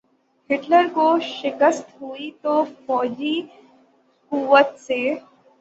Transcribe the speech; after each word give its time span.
Hitler 0.49 0.85
کو 0.93 1.05
شکست 1.21 2.01
ہوئی 2.01 2.29
تو 2.41 2.53
فوجی 2.85 3.35
قوت 4.31 4.79
سے۔ 4.79 5.01